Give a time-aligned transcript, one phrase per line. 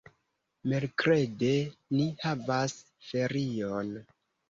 [0.73, 1.53] Merkrede
[1.99, 2.77] ni havas
[3.13, 3.97] ferion.